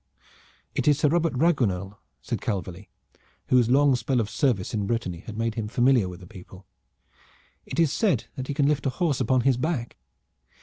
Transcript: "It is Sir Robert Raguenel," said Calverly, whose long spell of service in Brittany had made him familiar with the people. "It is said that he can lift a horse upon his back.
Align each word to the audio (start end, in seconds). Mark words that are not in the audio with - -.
"It 0.73 0.87
is 0.87 0.97
Sir 0.97 1.09
Robert 1.09 1.33
Raguenel," 1.37 1.99
said 2.23 2.41
Calverly, 2.41 2.89
whose 3.49 3.69
long 3.69 3.95
spell 3.95 4.19
of 4.19 4.31
service 4.31 4.73
in 4.73 4.87
Brittany 4.87 5.19
had 5.27 5.37
made 5.37 5.53
him 5.53 5.67
familiar 5.67 6.09
with 6.09 6.21
the 6.21 6.25
people. 6.25 6.65
"It 7.67 7.79
is 7.79 7.93
said 7.93 8.25
that 8.35 8.47
he 8.47 8.55
can 8.55 8.65
lift 8.67 8.87
a 8.87 8.89
horse 8.89 9.21
upon 9.21 9.41
his 9.41 9.57
back. 9.57 9.97